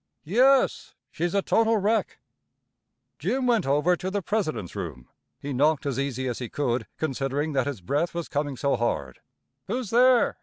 [0.25, 2.17] "Yes, she's a total wreck."
[3.19, 5.07] Jim went over to the president's room.
[5.39, 9.19] He knocked as easy as he could, considering that his breath was coming so hard.
[9.67, 10.39] "Who's there?"